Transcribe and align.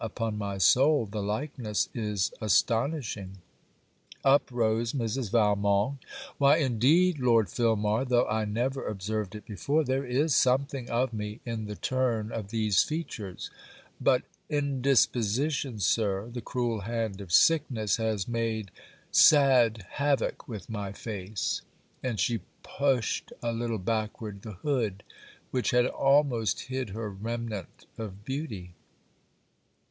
Upon 0.03 0.35
my 0.35 0.57
soul 0.57 1.05
the 1.05 1.21
likeness 1.21 1.87
is 1.93 2.31
astonishing.' 2.41 3.37
Up 4.23 4.49
rose 4.51 4.93
Mrs. 4.93 5.29
Valmont. 5.29 5.99
'Why 6.39 6.57
indeed, 6.57 7.19
Lord 7.19 7.49
Filmar, 7.51 8.03
though 8.09 8.25
I 8.27 8.45
never 8.45 8.87
observed 8.87 9.35
it 9.35 9.45
before, 9.45 9.83
there 9.83 10.03
is 10.03 10.35
something 10.35 10.89
of 10.89 11.13
me 11.13 11.39
in 11.45 11.65
the 11.67 11.75
turn 11.75 12.31
of 12.31 12.47
these 12.49 12.81
features; 12.81 13.51
but 14.01 14.23
indisposition, 14.49 15.79
Sir, 15.79 16.31
the 16.33 16.41
cruel 16.41 16.79
hand 16.79 17.21
of 17.21 17.31
sickness, 17.31 17.97
has 17.97 18.27
made 18.27 18.71
sad 19.11 19.85
havock 19.87 20.47
with 20.47 20.67
my 20.67 20.91
face.' 20.91 21.61
And 22.01 22.19
she 22.19 22.39
pushed 22.63 23.31
a 23.43 23.51
little 23.51 23.77
backward 23.77 24.41
the 24.41 24.53
hood 24.53 25.03
which 25.51 25.69
had 25.69 25.85
almost 25.85 26.59
hid 26.61 26.89
her 26.89 27.11
remnant 27.11 27.85
of 27.99 28.25
beauty. 28.25 28.73